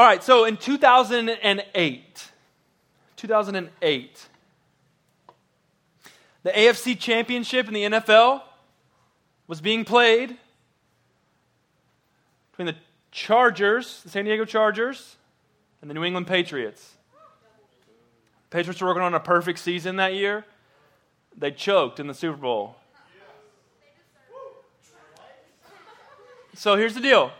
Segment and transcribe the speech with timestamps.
[0.00, 2.30] All right, so in 2008,
[3.16, 4.28] 2008,
[6.42, 8.40] the AFC Championship in the NFL
[9.46, 10.38] was being played
[12.50, 12.76] between the
[13.12, 15.16] Chargers, the San Diego Chargers,
[15.82, 16.94] and the New England Patriots.
[18.48, 20.46] Patriots were working on a perfect season that year.
[21.36, 22.76] They choked in the Super Bowl.
[26.54, 27.32] So here's the deal.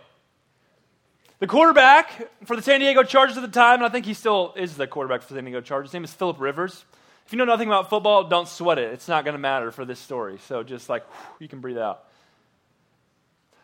[1.40, 4.52] The quarterback for the San Diego Chargers at the time, and I think he still
[4.58, 6.84] is the quarterback for the San Diego Chargers, his name is Philip Rivers.
[7.24, 8.92] If you know nothing about football, don't sweat it.
[8.92, 10.38] It's not going to matter for this story.
[10.46, 12.04] So just like, whew, you can breathe out.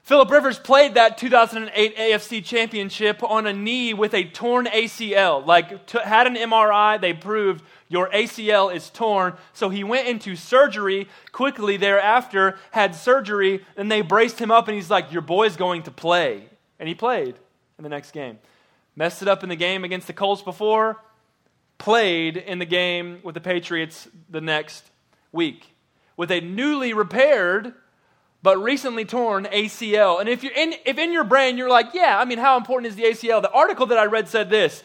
[0.04, 5.44] Philip Rivers played that 2008 AFC championship on a knee with a torn ACL.
[5.44, 9.34] Like, t- had an MRI, they proved your ACL is torn.
[9.52, 14.74] So he went into surgery quickly thereafter, had surgery, and they braced him up, and
[14.76, 16.48] he's like, Your boy's going to play.
[16.78, 17.34] And he played
[17.78, 18.38] in the next game.
[18.94, 21.00] Messed it up in the game against the Colts before,
[21.78, 24.90] played in the game with the Patriots the next
[25.32, 25.76] week
[26.16, 27.74] with a newly repaired
[28.42, 30.20] but recently torn ACL.
[30.20, 32.88] And if you're in, if in your brain you're like, yeah, I mean, how important
[32.90, 33.42] is the ACL?
[33.42, 34.82] The article that I read said this.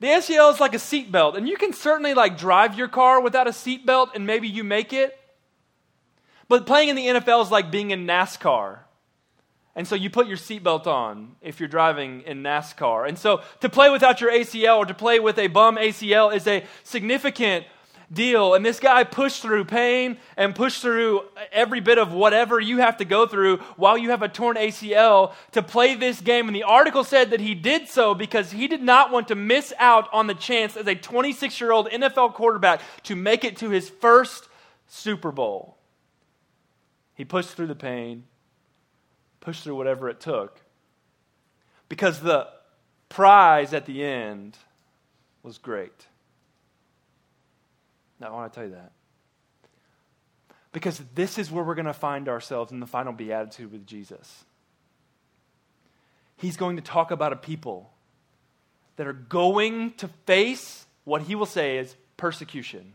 [0.00, 3.46] The ACL is like a seatbelt, and you can certainly like drive your car without
[3.46, 5.16] a seatbelt, and maybe you make it.
[6.48, 8.78] But playing in the NFL is like being in NASCAR.
[9.78, 13.06] And so you put your seatbelt on if you're driving in NASCAR.
[13.06, 16.48] And so to play without your ACL or to play with a bum ACL is
[16.48, 17.64] a significant
[18.12, 18.54] deal.
[18.54, 22.96] And this guy pushed through pain and pushed through every bit of whatever you have
[22.96, 26.48] to go through while you have a torn ACL to play this game.
[26.48, 29.72] And the article said that he did so because he did not want to miss
[29.78, 33.70] out on the chance as a 26 year old NFL quarterback to make it to
[33.70, 34.48] his first
[34.88, 35.76] Super Bowl.
[37.14, 38.24] He pushed through the pain,
[39.48, 40.60] pushed through whatever it took.
[41.88, 42.46] Because the
[43.08, 44.58] prize at the end
[45.42, 46.04] was great.
[48.20, 48.92] Now, I want to tell you that.
[50.70, 54.44] Because this is where we're going to find ourselves in the final beatitude with Jesus.
[56.36, 57.90] He's going to talk about a people
[58.96, 62.92] that are going to face what he will say is persecution.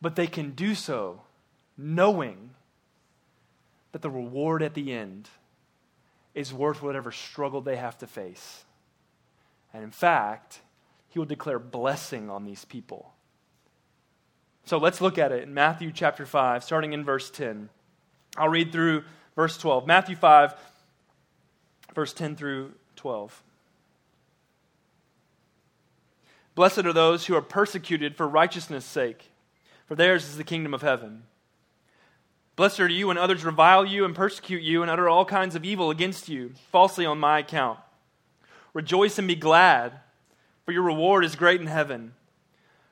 [0.00, 1.20] But they can do so
[1.78, 2.50] knowing
[3.92, 5.28] that the reward at the end
[6.34, 8.64] is worth whatever struggle they have to face.
[9.72, 10.60] And in fact,
[11.08, 13.12] he will declare blessing on these people.
[14.64, 17.68] So let's look at it in Matthew chapter 5, starting in verse 10.
[18.36, 19.04] I'll read through
[19.36, 19.86] verse 12.
[19.86, 20.54] Matthew 5,
[21.94, 23.42] verse 10 through 12.
[26.54, 29.30] Blessed are those who are persecuted for righteousness' sake,
[29.86, 31.24] for theirs is the kingdom of heaven.
[32.62, 35.64] Blessed are you when others revile you and persecute you and utter all kinds of
[35.64, 37.80] evil against you, falsely on my account.
[38.72, 39.94] Rejoice and be glad
[40.64, 42.12] for your reward is great in heaven.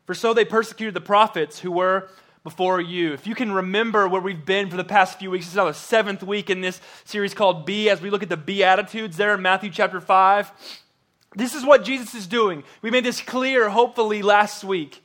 [0.06, 2.08] For so they persecuted the prophets who were
[2.42, 3.12] before you.
[3.12, 5.66] If you can remember where we've been for the past few weeks, this is now
[5.66, 9.34] the seventh week in this series called Be, as we look at the Beatitudes there
[9.34, 10.50] in Matthew chapter 5.
[11.36, 12.64] This is what Jesus is doing.
[12.82, 15.00] We made this clear, hopefully, last week.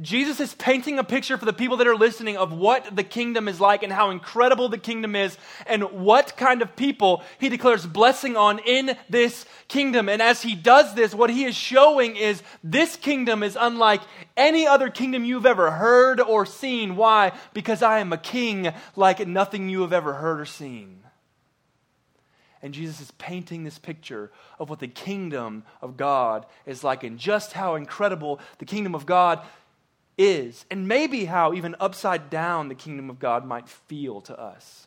[0.00, 3.48] Jesus is painting a picture for the people that are listening of what the kingdom
[3.48, 7.86] is like and how incredible the kingdom is and what kind of people he declares
[7.86, 10.10] blessing on in this kingdom.
[10.10, 14.02] And as he does this, what he is showing is this kingdom is unlike
[14.36, 16.96] any other kingdom you've ever heard or seen.
[16.96, 17.32] Why?
[17.54, 21.04] Because I am a king like nothing you have ever heard or seen.
[22.60, 27.18] And Jesus is painting this picture of what the kingdom of God is like and
[27.18, 29.40] just how incredible the kingdom of God
[30.18, 34.86] is, and maybe how even upside down the kingdom of God might feel to us.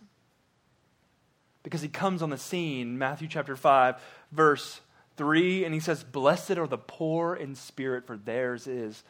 [1.63, 4.01] Because he comes on the scene, Matthew chapter 5,
[4.31, 4.81] verse
[5.17, 9.03] 3, and he says, Blessed are the poor in spirit, for theirs is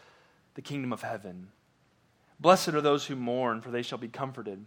[0.55, 1.49] the kingdom of heaven.
[2.39, 4.65] Blessed are those who mourn, for they shall be comforted.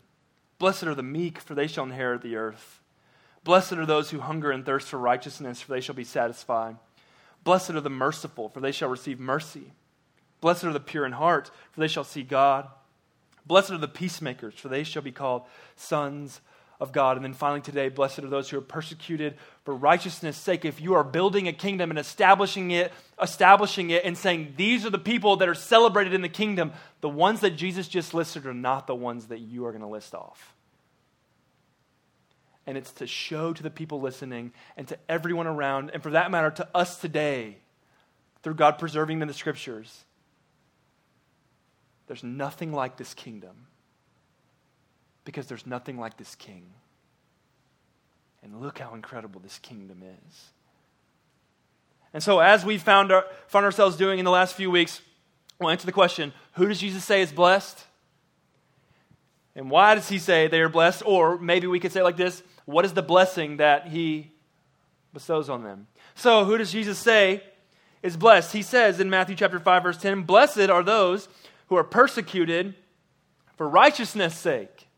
[0.58, 2.80] Blessed are the meek, for they shall inherit the earth.
[3.44, 6.76] Blessed are those who hunger and thirst for righteousness, for they shall be satisfied.
[7.42, 9.72] Blessed are the merciful, for they shall receive mercy.
[10.42, 12.68] Blessed are the pure in heart, for they shall see God.
[13.46, 15.44] Blessed are the peacemakers, for they shall be called
[15.76, 16.42] sons
[16.80, 17.16] of God.
[17.16, 20.64] And then finally today, blessed are those who are persecuted for righteousness' sake.
[20.64, 22.92] If you are building a kingdom and establishing it,
[23.22, 27.08] establishing it and saying these are the people that are celebrated in the kingdom, the
[27.08, 30.12] ones that Jesus just listed are not the ones that you are going to list
[30.12, 30.54] off.
[32.66, 36.32] And it's to show to the people listening and to everyone around, and for that
[36.32, 37.58] matter, to us today,
[38.42, 40.04] through God preserving them in the scriptures,
[42.12, 43.56] there's nothing like this kingdom
[45.24, 46.66] because there's nothing like this king.
[48.42, 50.50] And look how incredible this kingdom is.
[52.12, 55.00] And so, as we found, our, found ourselves doing in the last few weeks,
[55.58, 57.82] we'll answer the question who does Jesus say is blessed?
[59.56, 61.02] And why does he say they are blessed?
[61.06, 64.32] Or maybe we could say like this what is the blessing that he
[65.14, 65.86] bestows on them?
[66.14, 67.42] So, who does Jesus say
[68.02, 68.52] is blessed?
[68.52, 71.26] He says in Matthew chapter 5, verse 10 Blessed are those
[71.72, 72.74] who are persecuted
[73.56, 74.88] for righteousness' sake.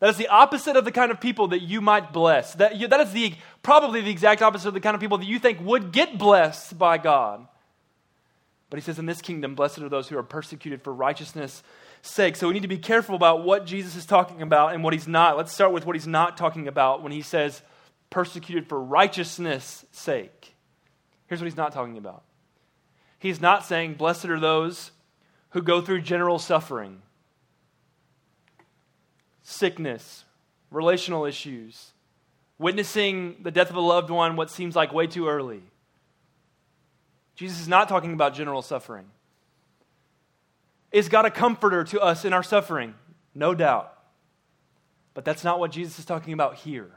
[0.00, 2.54] That is the opposite of the kind of people that you might bless.
[2.54, 5.26] That, you, that is the, probably the exact opposite of the kind of people that
[5.26, 7.46] you think would get blessed by God.
[8.68, 11.62] But he says, in this kingdom, blessed are those who are persecuted for righteousness'
[12.02, 12.36] sake.
[12.36, 15.08] So we need to be careful about what Jesus is talking about and what he's
[15.08, 15.38] not.
[15.38, 17.62] Let's start with what he's not talking about when he says
[18.10, 20.54] persecuted for righteousness' sake.
[21.28, 22.24] Here's what he's not talking about.
[23.20, 24.90] He's not saying, blessed are those
[25.50, 27.02] who go through general suffering
[29.42, 30.24] sickness,
[30.70, 31.90] relational issues,
[32.56, 35.60] witnessing the death of a loved one what seems like way too early.
[37.34, 39.06] Jesus is not talking about general suffering.
[40.92, 42.94] Is God a comforter to us in our suffering?
[43.34, 43.92] No doubt.
[45.14, 46.90] But that's not what Jesus is talking about here.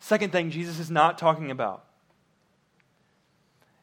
[0.00, 1.84] Second thing Jesus is not talking about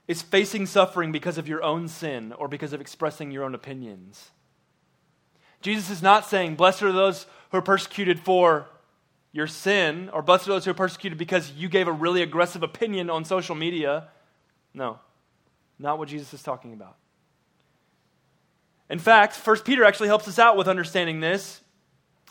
[0.07, 4.31] is facing suffering because of your own sin or because of expressing your own opinions.
[5.61, 8.67] Jesus is not saying, Blessed are those who are persecuted for
[9.33, 12.63] your sin, or blessed are those who are persecuted because you gave a really aggressive
[12.63, 14.07] opinion on social media.
[14.73, 14.99] No,
[15.77, 16.95] not what Jesus is talking about.
[18.89, 21.61] In fact, 1 Peter actually helps us out with understanding this.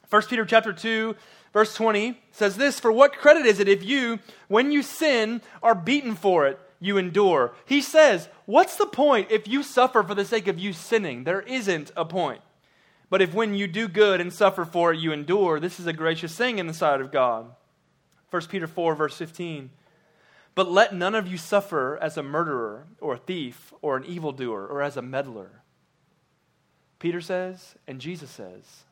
[0.08, 1.14] 1 Peter chapter 2,
[1.52, 4.18] verse 20 says this For what credit is it if you,
[4.48, 7.54] when you sin, are beaten for it, you endure?
[7.64, 11.24] He says, What's the point if you suffer for the sake of you sinning?
[11.24, 12.40] There isn't a point.
[13.08, 15.92] But if when you do good and suffer for it, you endure, this is a
[15.92, 17.54] gracious thing in the sight of God.
[18.30, 19.70] 1 Peter 4, verse 15.
[20.54, 24.66] But let none of you suffer as a murderer, or a thief, or an evildoer,
[24.66, 25.62] or as a meddler.
[26.98, 28.84] Peter says, and Jesus says,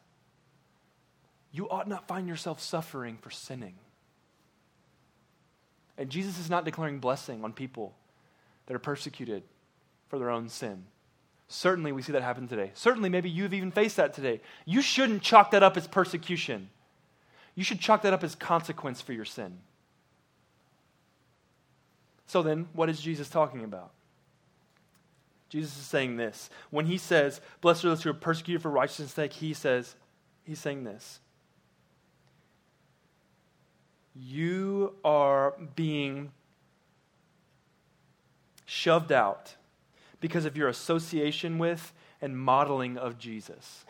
[1.54, 3.76] you ought not find yourself suffering for sinning.
[5.96, 7.94] And Jesus is not declaring blessing on people
[8.66, 9.42] that are persecuted
[10.08, 10.84] for their own sin.
[11.48, 12.70] Certainly, we see that happen today.
[12.74, 14.40] Certainly, maybe you've even faced that today.
[14.64, 16.70] You shouldn't chalk that up as persecution.
[17.54, 19.58] You should chalk that up as consequence for your sin.
[22.26, 23.92] So, then, what is Jesus talking about?
[25.50, 26.50] Jesus is saying this.
[26.70, 29.94] When he says, Blessed are those who are persecuted for righteousness' sake, he says,
[30.42, 31.20] He's saying this.
[34.14, 36.30] You are being
[38.64, 39.54] shoved out
[40.20, 43.84] because of your association with and modeling of Jesus.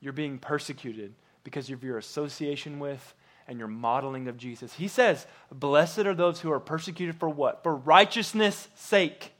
[0.00, 3.14] You're being persecuted because of your association with
[3.48, 4.74] and your modeling of Jesus.
[4.74, 7.62] He says, Blessed are those who are persecuted for what?
[7.62, 9.32] For righteousness' sake.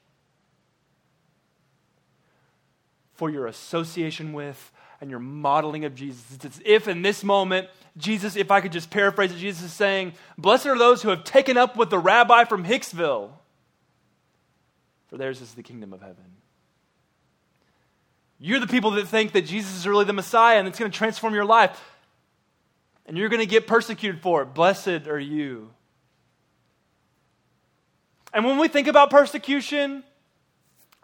[3.17, 6.25] For your association with and your modeling of Jesus.
[6.35, 9.73] It's as if in this moment, Jesus, if I could just paraphrase it, Jesus is
[9.73, 13.31] saying, Blessed are those who have taken up with the rabbi from Hicksville
[15.09, 16.25] for theirs is the kingdom of heaven.
[18.39, 20.97] You're the people that think that Jesus is really the Messiah and it's going to
[20.97, 21.81] transform your life.
[23.07, 24.53] And you're going to get persecuted for it.
[24.53, 25.71] Blessed are you.
[28.35, 30.03] And when we think about persecution,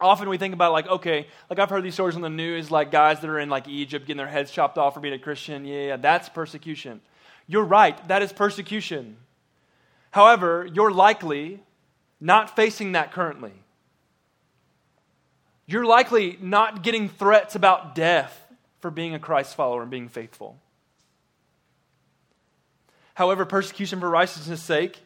[0.02, 2.90] often we think about like, okay, like I've heard these stories on the news, like
[2.90, 5.64] guys that are in like Egypt getting their heads chopped off for being a Christian.
[5.64, 7.00] Yeah, yeah, that's persecution.
[7.47, 9.16] You're right, that is persecution.
[10.11, 11.62] However, you're likely
[12.21, 13.52] not facing that currently
[15.66, 18.47] you're likely not getting threats about death
[18.80, 20.59] for being a Christ follower and being faithful.
[23.14, 25.00] However, persecution for righteousness' sake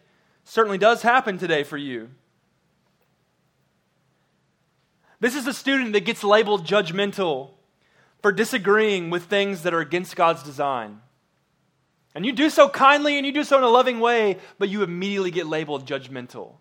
[0.44, 2.08] certainly does happen today for you.
[5.20, 7.50] This is a student that gets labeled judgmental
[8.22, 11.00] for disagreeing with things that are against God's design.
[12.14, 14.82] And you do so kindly and you do so in a loving way, but you
[14.82, 16.54] immediately get labeled judgmental.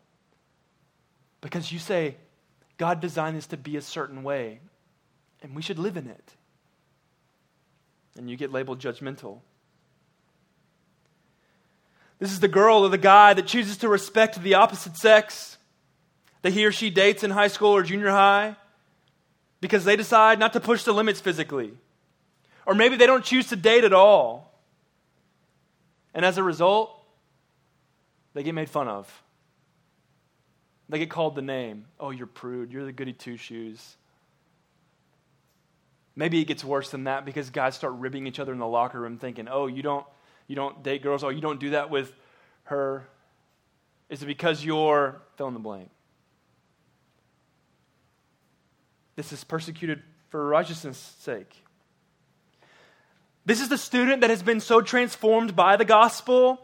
[1.42, 2.18] Because you say,
[2.78, 4.60] God designed this to be a certain way,
[5.42, 6.34] and we should live in it.
[8.18, 9.40] And you get labeled judgmental.
[12.20, 15.55] This is the girl or the guy that chooses to respect the opposite sex
[16.46, 18.56] that he or she dates in high school or junior high
[19.62, 21.74] because they decide not to push the limits physically.
[22.68, 24.54] Or maybe they don't choose to date at all.
[26.14, 27.04] And as a result,
[28.36, 29.12] they get made fun of.
[30.88, 31.88] They get called the name.
[32.00, 32.72] Oh, you're prude.
[32.72, 33.98] You're the goody two shoes.
[36.16, 39.00] Maybe it gets worse than that because guys start ribbing each other in the locker
[39.00, 40.06] room thinking, oh, you don't,
[40.46, 42.14] you don't date girls, oh, you don't do that with
[42.66, 43.08] her.
[44.12, 45.90] Is it because you're fill in the blank?
[49.16, 51.64] This is persecuted for righteousness' sake.
[53.46, 56.60] This is the student that has been so transformed by the gospel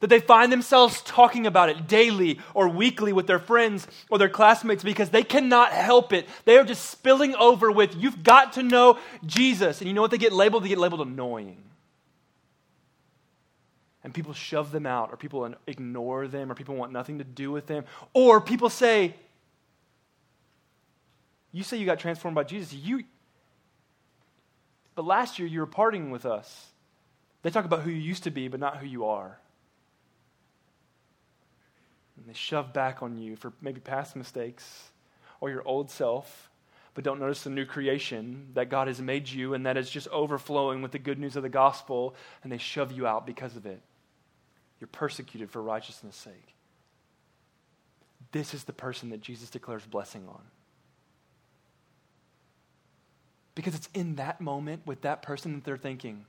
[0.00, 4.28] that they find themselves talking about it daily or weekly with their friends or their
[4.28, 6.28] classmates because they cannot help it.
[6.44, 9.80] They are just spilling over with, you've got to know Jesus.
[9.80, 10.64] And you know what they get labeled?
[10.64, 11.62] They get labeled annoying.
[14.04, 17.50] And people shove them out, or people ignore them, or people want nothing to do
[17.50, 17.84] with them.
[18.12, 19.16] Or people say,
[21.56, 22.74] You say you got transformed by Jesus.
[22.74, 23.04] You,
[24.94, 26.66] but last year you were partying with us.
[27.40, 29.38] They talk about who you used to be, but not who you are.
[32.18, 34.90] And they shove back on you for maybe past mistakes
[35.40, 36.50] or your old self,
[36.92, 40.08] but don't notice the new creation that God has made you and that is just
[40.08, 43.64] overflowing with the good news of the gospel, and they shove you out because of
[43.64, 43.80] it.
[44.78, 46.54] You're persecuted for righteousness' sake.
[48.32, 50.42] This is the person that Jesus declares blessing on.
[53.56, 56.26] Because it's in that moment with that person that they're thinking,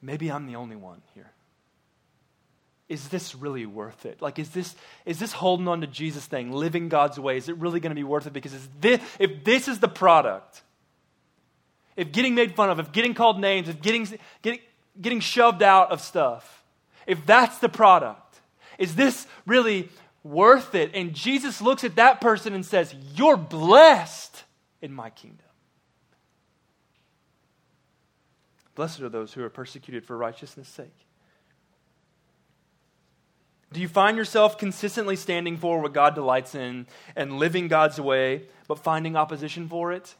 [0.00, 1.30] maybe I'm the only one here.
[2.88, 4.22] Is this really worth it?
[4.22, 4.74] Like, is this,
[5.04, 7.96] is this holding on to Jesus thing, living God's way, is it really going to
[7.96, 8.32] be worth it?
[8.32, 10.62] Because this, if this is the product,
[11.96, 14.06] if getting made fun of, if getting called names, if getting,
[14.42, 14.60] getting,
[15.00, 16.62] getting shoved out of stuff,
[17.06, 18.38] if that's the product,
[18.78, 19.88] is this really
[20.22, 20.92] worth it?
[20.94, 24.43] And Jesus looks at that person and says, You're blessed
[24.84, 25.46] in my kingdom.
[28.74, 31.06] Blessed are those who are persecuted for righteousness' sake.
[33.72, 36.86] Do you find yourself consistently standing for what God delights in
[37.16, 40.14] and living God's way, but finding opposition for it?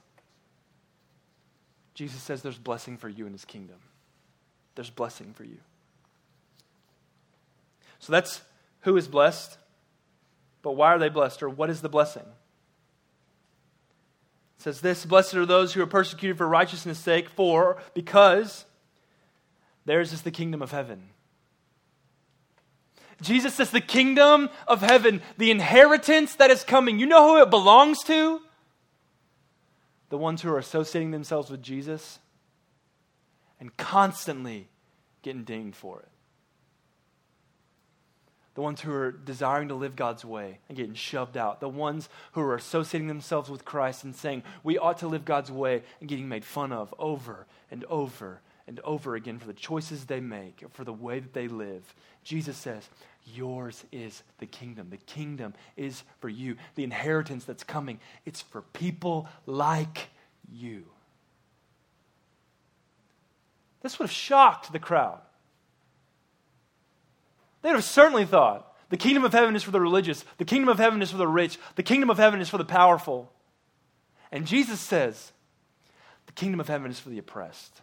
[1.92, 3.76] Jesus says there's blessing for you in his kingdom.
[4.76, 5.58] There's blessing for you.
[7.98, 8.40] So that's
[8.80, 9.58] who is blessed.
[10.62, 12.24] But why are they blessed, or what is the blessing?
[14.64, 18.64] Says this Blessed are those who are persecuted for righteousness' sake, for, because
[19.84, 21.10] theirs is the kingdom of heaven.
[23.20, 27.48] Jesus says, the kingdom of heaven, the inheritance that is coming, you know who it
[27.48, 28.40] belongs to?
[30.08, 32.18] The ones who are associating themselves with Jesus
[33.60, 34.68] and constantly
[35.22, 36.08] getting dinged for it
[38.54, 42.08] the ones who are desiring to live God's way and getting shoved out, the ones
[42.32, 46.08] who are associating themselves with Christ and saying, we ought to live God's way and
[46.08, 50.64] getting made fun of over and over and over again for the choices they make,
[50.70, 51.94] for the way that they live.
[52.22, 52.88] Jesus says,
[53.26, 54.88] Yours is the kingdom.
[54.90, 56.56] The kingdom is for you.
[56.74, 60.10] The inheritance that's coming, it's for people like
[60.52, 60.84] you.
[63.82, 65.20] This would have shocked the crowd.
[67.64, 70.68] They would have certainly thought the kingdom of heaven is for the religious, the kingdom
[70.68, 73.32] of heaven is for the rich, the kingdom of heaven is for the powerful.
[74.30, 75.32] And Jesus says,
[76.26, 77.80] the kingdom of heaven is for the oppressed.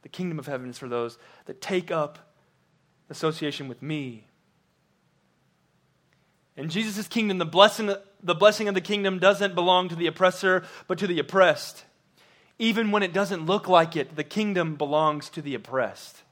[0.00, 2.34] The kingdom of heaven is for those that take up
[3.10, 4.24] association with me.
[6.56, 10.64] In Jesus' kingdom, the blessing, the blessing of the kingdom doesn't belong to the oppressor,
[10.88, 11.84] but to the oppressed.
[12.58, 16.22] Even when it doesn't look like it, the kingdom belongs to the oppressed.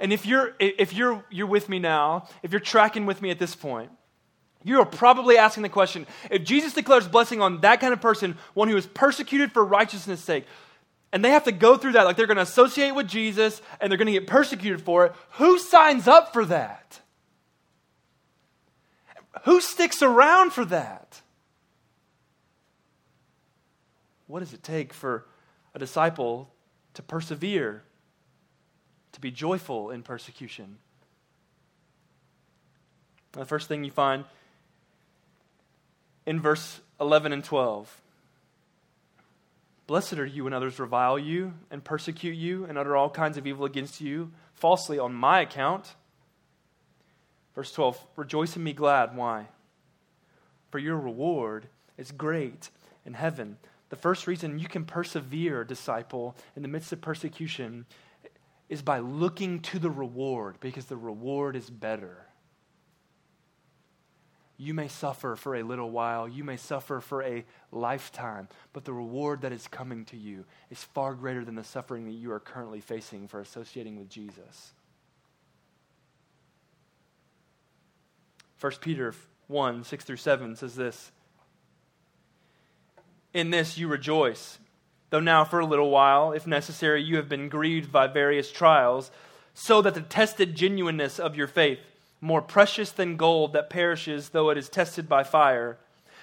[0.00, 3.38] And if you're, if you're, you're with me now, if you're tracking with me at
[3.38, 3.90] this point,
[4.64, 8.36] you are probably asking the question if Jesus declares blessing on that kind of person,
[8.54, 10.46] one who is persecuted for righteousness' sake,
[11.12, 13.90] and they have to go through that, like they're going to associate with Jesus and
[13.90, 17.00] they're going to get persecuted for it, who signs up for that?
[19.44, 21.20] Who sticks around for that?
[24.26, 25.26] What does it take for
[25.74, 26.52] a disciple
[26.94, 27.82] to persevere
[29.12, 30.78] to be joyful in persecution.
[33.32, 34.24] The first thing you find
[36.26, 38.00] in verse 11 and 12
[39.90, 43.44] Blessed are you when others revile you and persecute you and utter all kinds of
[43.44, 45.96] evil against you falsely on my account.
[47.56, 49.16] Verse 12 Rejoice and be glad.
[49.16, 49.48] Why?
[50.70, 51.66] For your reward
[51.98, 52.70] is great
[53.04, 53.58] in heaven.
[53.88, 57.84] The first reason you can persevere, disciple, in the midst of persecution
[58.70, 62.24] is by looking to the reward because the reward is better.
[64.56, 68.92] You may suffer for a little while, you may suffer for a lifetime, but the
[68.92, 72.38] reward that is coming to you is far greater than the suffering that you are
[72.38, 74.72] currently facing for associating with Jesus.
[78.60, 79.14] 1 Peter
[79.48, 81.10] 1 6 through 7 says this
[83.34, 84.58] In this you rejoice,
[85.10, 89.10] though now for a little while, if necessary, you have been grieved by various trials,
[89.54, 91.80] so that the tested genuineness of your faith,
[92.20, 95.78] more precious than gold that perishes though it is tested by fire,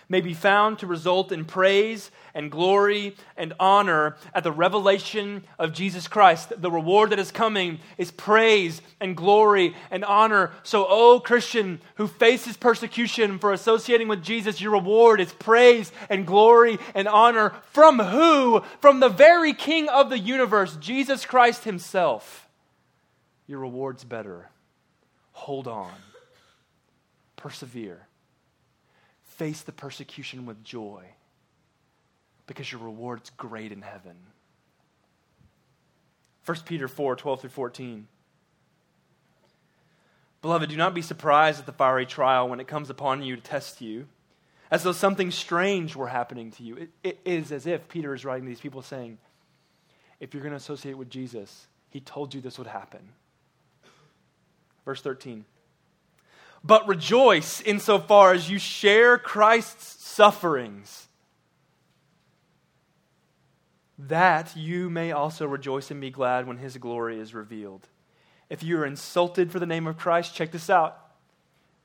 [0.09, 5.73] may be found to result in praise and glory and honor at the revelation of
[5.73, 6.53] Jesus Christ.
[6.61, 10.51] The reward that is coming is praise and glory and honor.
[10.63, 16.25] So, oh Christian who faces persecution for associating with Jesus, your reward is praise and
[16.25, 17.53] glory and honor.
[17.71, 18.61] From who?
[18.79, 22.47] From the very King of the universe, Jesus Christ Himself.
[23.47, 24.49] Your reward's better.
[25.31, 25.91] Hold on.
[27.35, 28.07] Persevere
[29.37, 31.03] face the persecution with joy
[32.47, 34.15] because your reward's great in heaven.
[36.45, 38.07] 1 Peter 4 12 through 14.
[40.41, 43.41] Beloved, do not be surprised at the fiery trial when it comes upon you to
[43.41, 44.07] test you,
[44.71, 46.75] as though something strange were happening to you.
[46.75, 49.17] it, it is as if Peter is writing to these people saying,
[50.19, 53.09] if you're going to associate with Jesus, he told you this would happen.
[54.85, 55.45] Verse 13
[56.63, 61.07] but rejoice insofar as you share Christ's sufferings,
[63.97, 67.87] that you may also rejoice and be glad when his glory is revealed.
[68.49, 70.97] If you are insulted for the name of Christ, check this out.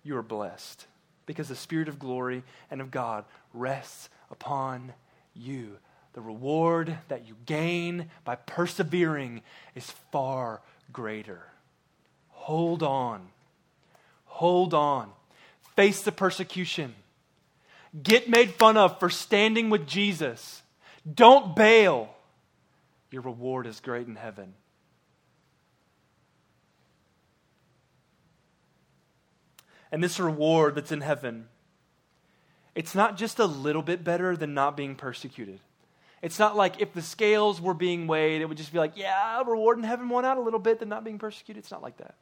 [0.03, 0.87] You are blessed
[1.27, 4.93] because the Spirit of glory and of God rests upon
[5.35, 5.79] you.
[6.13, 9.43] The reward that you gain by persevering
[9.75, 10.61] is far
[10.93, 11.47] greater.
[12.31, 13.29] Hold on.
[14.33, 15.11] Hold on.
[15.77, 16.95] Face the persecution.
[18.03, 20.63] Get made fun of for standing with Jesus.
[21.15, 22.09] Don't bail.
[23.11, 24.55] Your reward is great in heaven.
[29.93, 31.49] And this reward that's in heaven,
[32.75, 35.61] it's not just a little bit better than not being persecuted.
[36.23, 39.43] It's not like if the scales were being weighed, it would just be like, yeah,
[39.43, 41.63] reward in heaven won out a little bit than not being persecuted.
[41.63, 42.15] It's not like that.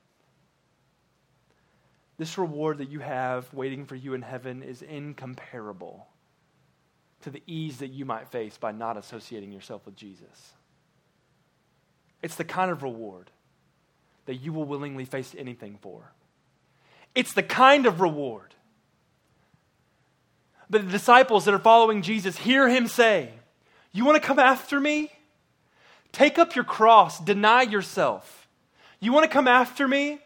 [2.21, 6.07] This reward that you have waiting for you in heaven is incomparable
[7.23, 10.53] to the ease that you might face by not associating yourself with Jesus.
[12.21, 13.31] It's the kind of reward
[14.27, 16.13] that you will willingly face anything for.
[17.15, 18.55] It's the kind of reward
[20.69, 23.31] that the disciples that are following Jesus hear him say,
[23.93, 25.11] You want to come after me?
[26.13, 28.47] Take up your cross, deny yourself.
[29.01, 30.21] You want to come after me?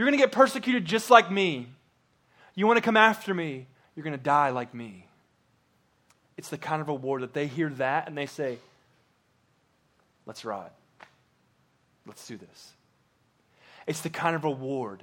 [0.00, 1.68] You're going to get persecuted just like me.
[2.54, 5.04] You want to come after me, you're going to die like me.
[6.38, 8.56] It's the kind of reward that they hear that and they say,
[10.24, 10.70] Let's ride.
[12.06, 12.72] Let's do this.
[13.86, 15.02] It's the kind of reward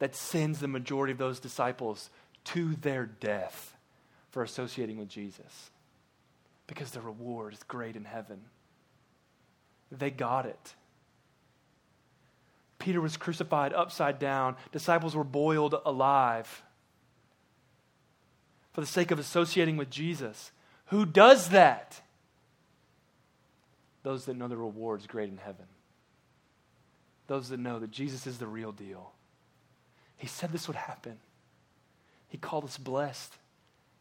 [0.00, 2.10] that sends the majority of those disciples
[2.46, 3.76] to their death
[4.32, 5.70] for associating with Jesus.
[6.66, 8.40] Because the reward is great in heaven.
[9.92, 10.74] They got it.
[12.82, 16.64] Peter was crucified upside down, disciples were boiled alive
[18.72, 20.50] for the sake of associating with Jesus.
[20.86, 22.00] Who does that?
[24.02, 25.66] Those that know the rewards great in heaven.
[27.28, 29.12] Those that know that Jesus is the real deal.
[30.16, 31.18] He said this would happen.
[32.26, 33.32] He called us blessed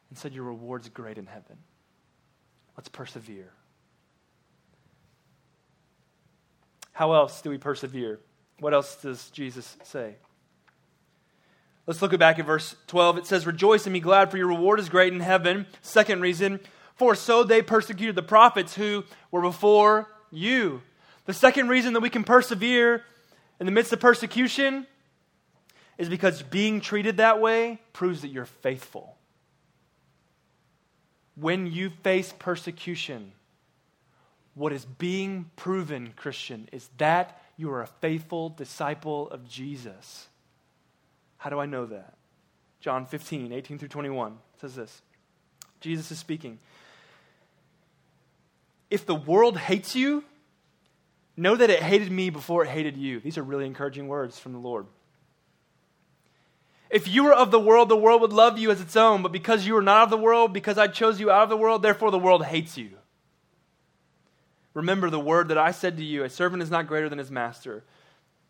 [0.10, 1.58] and said, Your reward's great in heaven.
[2.76, 3.52] Let's persevere.
[6.94, 8.20] How else do we persevere?
[8.62, 10.18] What else does Jesus say?
[11.88, 13.18] Let's look back at verse 12.
[13.18, 15.66] It says, Rejoice and be glad, for your reward is great in heaven.
[15.82, 16.60] Second reason,
[16.94, 20.84] for so they persecuted the prophets who were before you.
[21.26, 23.04] The second reason that we can persevere
[23.60, 24.86] in the midst of persecution
[25.98, 29.18] is because being treated that way proves that you're faithful.
[31.34, 33.32] When you face persecution,
[34.54, 40.28] what is being proven, Christian, is that you are a faithful disciple of Jesus.
[41.38, 42.16] How do I know that?
[42.80, 45.02] John 15, 18 through 21 says this
[45.80, 46.60] Jesus is speaking.
[48.90, 50.24] If the world hates you,
[51.38, 53.20] know that it hated me before it hated you.
[53.20, 54.86] These are really encouraging words from the Lord.
[56.90, 59.32] If you were of the world, the world would love you as its own, but
[59.32, 61.82] because you are not of the world, because I chose you out of the world,
[61.82, 62.92] therefore the world hates you.
[64.74, 67.32] Remember the word that I said to you a servant is not greater than his
[67.32, 67.84] master.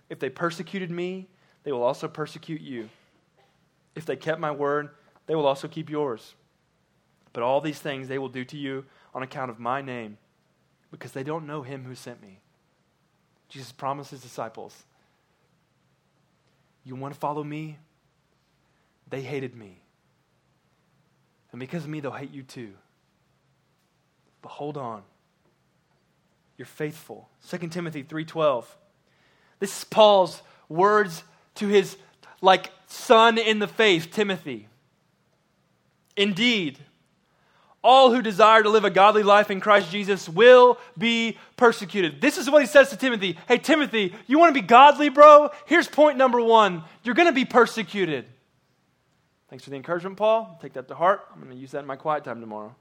[0.10, 1.28] If they persecuted me,
[1.64, 2.90] they will also persecute you.
[3.96, 4.90] If they kept my word,
[5.26, 6.36] they will also keep yours.
[7.34, 10.18] But all these things they will do to you on account of my name,
[10.92, 12.40] because they don't know him who sent me.
[13.50, 14.84] Jesus promised his disciples
[16.84, 17.78] You want to follow me?
[19.10, 19.80] They hated me.
[21.52, 22.74] And because of me, they'll hate you too.
[24.42, 25.04] But hold on.
[26.62, 27.28] You're faithful.
[27.50, 28.68] 2 Timothy 3:12.
[29.58, 31.24] This is Paul's words
[31.56, 31.98] to his
[32.40, 34.68] like son in the faith, Timothy.
[36.16, 36.78] Indeed,
[37.84, 42.22] all who desire to live a godly life in Christ Jesus will be persecuted.
[42.22, 43.40] This is what he says to Timothy.
[43.48, 45.50] Hey, Timothy, you want to be godly, bro?
[45.66, 48.26] Here's point number one you're going to be persecuted.
[49.50, 50.60] Thanks for the encouragement, Paul.
[50.62, 51.28] Take that to heart.
[51.34, 52.76] I'm going to use that in my quiet time tomorrow.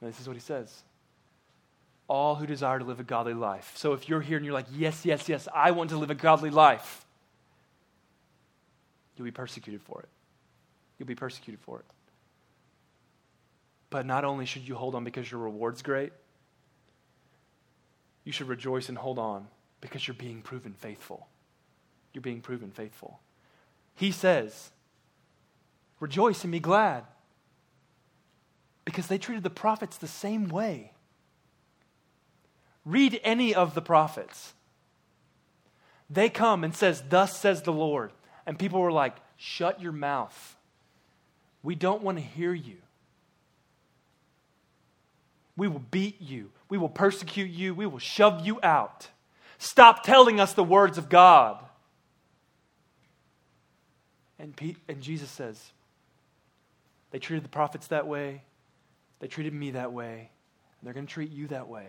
[0.00, 0.84] And this is what he says
[2.08, 3.72] all who desire to live a godly life.
[3.76, 6.14] So if you're here and you're like, yes, yes, yes, I want to live a
[6.14, 7.04] godly life,
[9.16, 10.08] you'll be persecuted for it.
[10.98, 11.86] You'll be persecuted for it.
[13.90, 16.12] But not only should you hold on because your reward's great,
[18.24, 19.46] you should rejoice and hold on
[19.80, 21.28] because you're being proven faithful.
[22.12, 23.20] You're being proven faithful.
[23.94, 24.70] He says,
[26.00, 27.04] Rejoice and be glad
[28.84, 30.93] because they treated the prophets the same way.
[32.84, 34.54] Read any of the prophets.
[36.10, 38.12] They come and says, "Thus says the Lord."
[38.46, 40.56] And people were like, "Shut your mouth.
[41.62, 42.78] We don't want to hear you."
[45.56, 46.50] We will beat you.
[46.68, 47.74] We will persecute you.
[47.74, 49.08] We will shove you out.
[49.58, 51.64] Stop telling us the words of God.
[54.38, 55.72] And, and Jesus says,
[57.12, 58.42] They treated the prophets that way.
[59.20, 60.30] They treated me that way.
[60.80, 61.86] And they're going to treat you that way.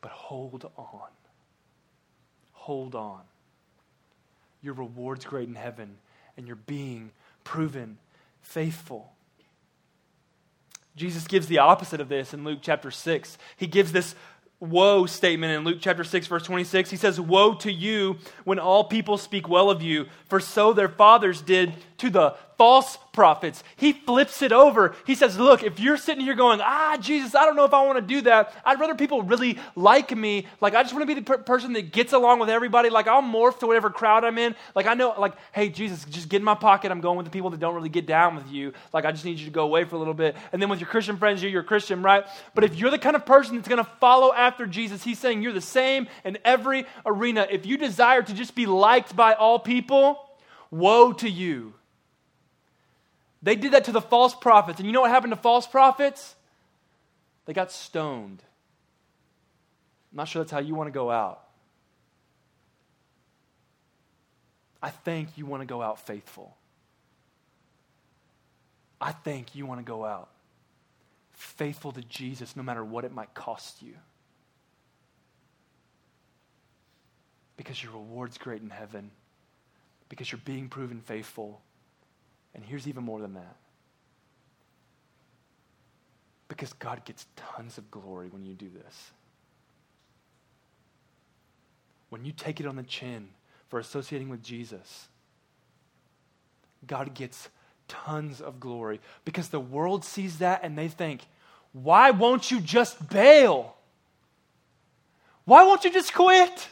[0.00, 1.08] But hold on.
[2.52, 3.20] Hold on.
[4.62, 5.96] Your reward's great in heaven,
[6.36, 7.10] and you're being
[7.44, 7.98] proven
[8.42, 9.12] faithful.
[10.96, 13.38] Jesus gives the opposite of this in Luke chapter 6.
[13.56, 14.14] He gives this
[14.60, 16.90] woe statement in Luke chapter 6, verse 26.
[16.90, 20.88] He says, Woe to you when all people speak well of you, for so their
[20.88, 23.62] fathers did to the false prophets.
[23.76, 24.94] He flips it over.
[25.06, 27.86] He says, Look, if you're sitting here going, Ah, Jesus, I don't know if I
[27.86, 28.52] want to do that.
[28.64, 30.46] I'd rather people really like me.
[30.60, 32.90] Like, I just want to be the per- person that gets along with everybody.
[32.90, 34.56] Like, I'll morph to whatever crowd I'm in.
[34.74, 36.90] Like, I know, like, hey, Jesus, just get in my pocket.
[36.90, 38.72] I'm going with the people that don't really get down with you.
[38.92, 40.36] Like, I just need you to go away for a little bit.
[40.52, 42.24] And then with your Christian friends, you're, you're a Christian, right?
[42.54, 45.42] But if you're the kind of person that's going to follow after Jesus, he's saying
[45.42, 47.46] you're the same in every arena.
[47.48, 50.18] If you desire to just be liked by all people,
[50.70, 51.74] woe to you
[53.42, 54.78] they did that to the false prophets.
[54.78, 56.34] And you know what happened to false prophets?
[57.46, 58.42] They got stoned.
[60.12, 61.44] I'm not sure that's how you want to go out.
[64.82, 66.56] I think you want to go out faithful.
[69.00, 70.28] I think you want to go out
[71.32, 73.94] faithful to Jesus no matter what it might cost you.
[77.56, 79.10] Because your reward's great in heaven,
[80.08, 81.60] because you're being proven faithful
[82.58, 83.54] and here's even more than that.
[86.48, 89.12] Because God gets tons of glory when you do this.
[92.08, 93.28] When you take it on the chin
[93.68, 95.06] for associating with Jesus,
[96.84, 97.48] God gets
[97.86, 101.28] tons of glory because the world sees that and they think,
[101.72, 103.76] why won't you just bail?
[105.44, 106.70] Why won't you just quit?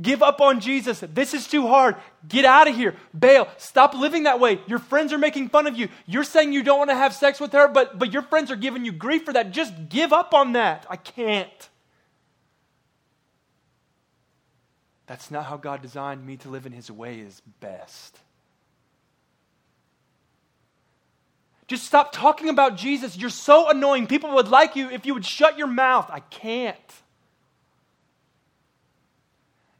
[0.00, 1.04] Give up on Jesus.
[1.12, 1.96] This is too hard.
[2.26, 2.96] Get out of here.
[3.16, 3.46] Bail.
[3.58, 4.60] Stop living that way.
[4.66, 5.88] Your friends are making fun of you.
[6.06, 8.56] You're saying you don't want to have sex with her, but, but your friends are
[8.56, 9.52] giving you grief for that.
[9.52, 10.84] Just give up on that.
[10.90, 11.68] I can't.
[15.06, 18.18] That's not how God designed me to live in His way, is best.
[21.66, 23.16] Just stop talking about Jesus.
[23.16, 24.06] You're so annoying.
[24.06, 26.08] People would like you if you would shut your mouth.
[26.10, 26.76] I can't.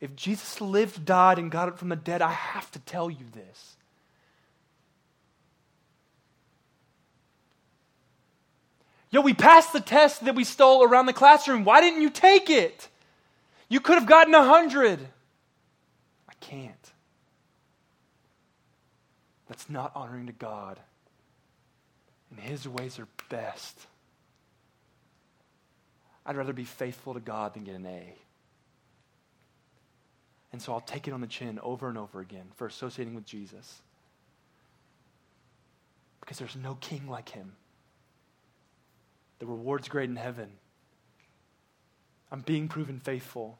[0.05, 3.25] If Jesus lived, died, and got up from the dead, I have to tell you
[3.33, 3.77] this.
[9.11, 11.64] Yo, we passed the test that we stole around the classroom.
[11.64, 12.87] Why didn't you take it?
[13.71, 15.01] You could have gotten a hundred.
[16.29, 16.93] I can't.
[19.49, 20.81] That's not honoring to God.
[22.31, 23.87] And His ways are best.
[26.27, 28.14] I'd rather be faithful to God than get an A.
[30.55, 33.25] And so I'll take it on the chin over and over again for associating with
[33.25, 33.83] Jesus.
[36.21, 37.57] Because there's no king like him.
[39.40, 40.53] The reward's great in heaven.
[42.31, 43.59] I'm being proven faithful.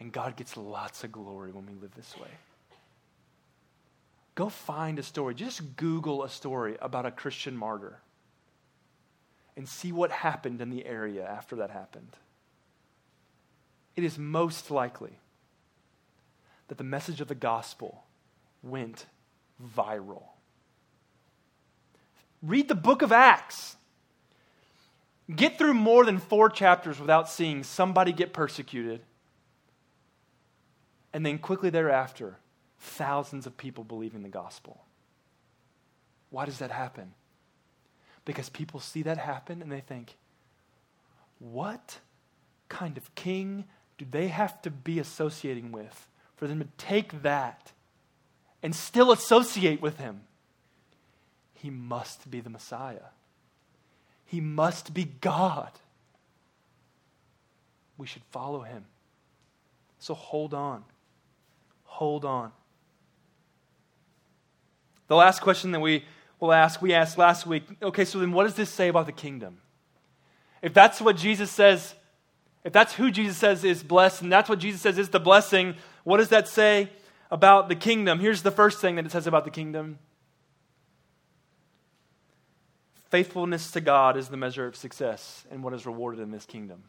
[0.00, 2.30] And God gets lots of glory when we live this way.
[4.34, 5.36] Go find a story.
[5.36, 8.00] Just Google a story about a Christian martyr
[9.56, 12.16] and see what happened in the area after that happened.
[13.94, 15.16] It is most likely
[16.68, 18.04] that the message of the gospel
[18.62, 19.06] went
[19.76, 20.24] viral.
[22.42, 23.76] Read the book of Acts.
[25.34, 29.00] Get through more than four chapters without seeing somebody get persecuted.
[31.12, 32.38] And then quickly thereafter,
[32.78, 34.84] thousands of people believing the gospel.
[36.30, 37.14] Why does that happen?
[38.24, 40.16] Because people see that happen and they think,
[41.38, 41.98] what
[42.68, 43.64] kind of king
[43.96, 46.07] do they have to be associating with
[46.38, 47.72] for them to take that
[48.62, 50.22] and still associate with him?
[51.54, 53.10] He must be the Messiah.
[54.24, 55.70] He must be God.
[57.96, 58.84] We should follow him.
[59.98, 60.84] So hold on.
[61.84, 62.52] Hold on.
[65.08, 66.04] The last question that we
[66.38, 69.12] will ask, we asked last week okay, so then what does this say about the
[69.12, 69.58] kingdom?
[70.62, 71.94] If that's what Jesus says,
[72.64, 75.74] if that's who Jesus says is blessed, and that's what Jesus says is the blessing,
[76.08, 76.88] what does that say
[77.30, 78.18] about the kingdom?
[78.18, 79.98] Here's the first thing that it says about the kingdom
[83.10, 86.84] faithfulness to God is the measure of success and what is rewarded in this kingdom.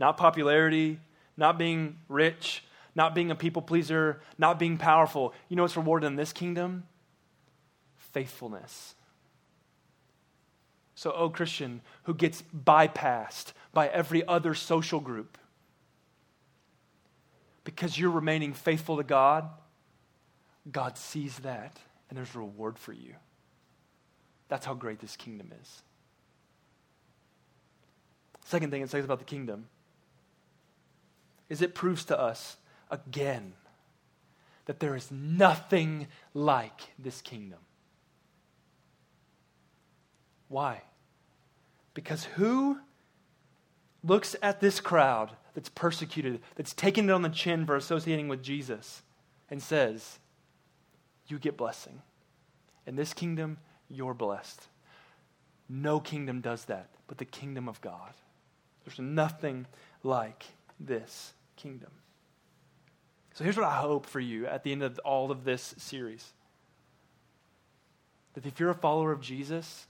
[0.00, 0.98] Not popularity,
[1.36, 2.64] not being rich,
[2.96, 5.32] not being a people pleaser, not being powerful.
[5.48, 6.82] You know what's rewarded in this kingdom?
[7.96, 8.96] Faithfulness.
[10.96, 15.38] So, oh Christian, who gets bypassed by every other social group
[17.64, 19.48] because you're remaining faithful to God,
[20.70, 23.14] God sees that and there's reward for you.
[24.48, 25.82] That's how great this kingdom is.
[28.44, 29.66] Second thing it says about the kingdom
[31.48, 32.56] is it proves to us
[32.90, 33.54] again
[34.66, 37.58] that there is nothing like this kingdom.
[40.48, 40.82] Why?
[41.94, 42.78] Because who
[44.04, 48.42] looks at this crowd that's persecuted, that's taken it on the chin for associating with
[48.42, 49.02] Jesus,
[49.50, 50.18] and says,
[51.26, 52.02] You get blessing.
[52.86, 54.68] In this kingdom, you're blessed.
[55.68, 58.14] No kingdom does that but the kingdom of God.
[58.86, 59.66] There's nothing
[60.02, 60.46] like
[60.80, 61.90] this kingdom.
[63.34, 66.32] So here's what I hope for you at the end of all of this series
[68.32, 69.86] that if you're a follower of Jesus,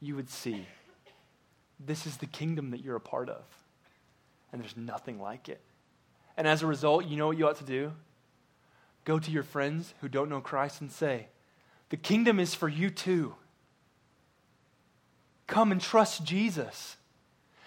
[0.00, 0.66] you would see
[1.78, 3.44] this is the kingdom that you're a part of,
[4.52, 5.60] and there's nothing like it.
[6.36, 7.92] And as a result, you know what you ought to do?
[9.04, 11.28] Go to your friends who don't know Christ and say,
[11.88, 13.34] the kingdom is for you too.
[15.46, 16.96] Come and trust Jesus.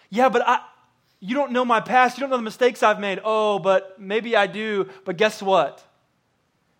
[0.09, 0.61] Yeah, but I,
[1.19, 2.17] you don't know my past.
[2.17, 3.19] You don't know the mistakes I've made.
[3.23, 4.87] Oh, but maybe I do.
[5.05, 5.83] But guess what?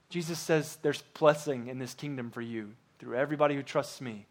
[0.10, 4.28] Jesus says there's blessing in this kingdom for you through everybody who trusts me.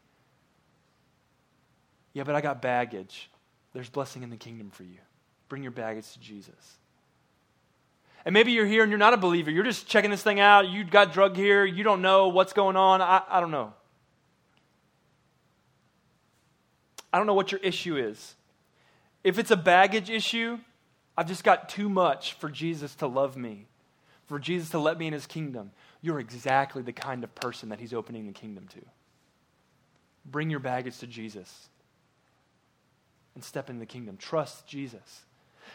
[2.12, 3.30] Yeah, but I got baggage.
[3.72, 4.98] There's blessing in the kingdom for you.
[5.50, 6.78] Bring your baggage to Jesus.
[8.24, 9.50] And maybe you're here and you're not a believer.
[9.50, 10.68] You're just checking this thing out.
[10.68, 11.64] You got drug here.
[11.64, 13.02] You don't know what's going on.
[13.02, 13.74] I, I don't know.
[17.12, 18.36] I don't know what your issue is.
[19.24, 20.58] If it's a baggage issue,
[21.16, 23.66] I've just got too much for Jesus to love me,
[24.26, 25.72] for Jesus to let me in his kingdom.
[26.00, 28.80] You're exactly the kind of person that he's opening the kingdom to.
[30.24, 31.68] Bring your baggage to Jesus
[33.34, 34.16] and step into the kingdom.
[34.16, 35.22] Trust Jesus.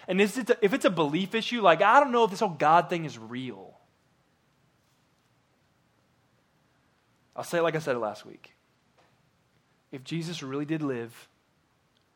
[0.07, 2.39] And if it's, a, if it's a belief issue, like, I don't know if this
[2.39, 3.73] whole God thing is real.
[7.35, 8.53] I'll say it like I said it last week.
[9.91, 11.27] If Jesus really did live,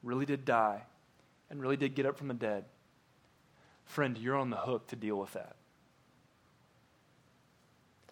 [0.03, 0.83] really did die,
[1.49, 2.65] and really did get up from the dead,
[3.85, 5.55] friend, you're on the hook to deal with that.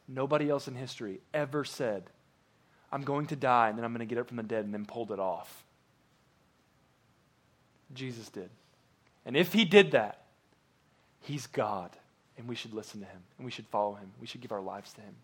[0.08, 2.10] Nobody else in history ever said,
[2.92, 4.74] I'm going to die and then I'm going to get up from the dead and
[4.74, 5.66] then pulled it off.
[7.94, 8.50] Jesus did.
[9.28, 10.22] And if he did that,
[11.20, 11.92] he's God,
[12.38, 14.10] and we should listen to him, and we should follow him.
[14.22, 15.16] We should give our lives to him.